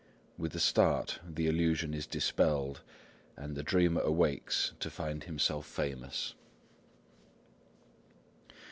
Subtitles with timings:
[0.35, 2.81] With a start the illusion is dispelled,
[3.37, 6.33] and the dreamer awakes to find himself famous.